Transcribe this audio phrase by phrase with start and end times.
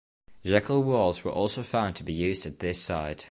[0.43, 3.19] Jacal walls were also found to be used at this site.